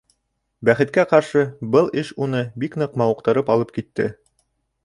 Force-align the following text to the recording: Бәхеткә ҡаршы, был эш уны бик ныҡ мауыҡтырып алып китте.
Бәхеткә 0.69 1.03
ҡаршы, 1.11 1.43
был 1.75 1.91
эш 2.03 2.11
уны 2.27 2.43
бик 2.65 2.81
ныҡ 2.85 2.99
мауыҡтырып 3.03 3.53
алып 3.57 3.75
китте. 3.79 4.13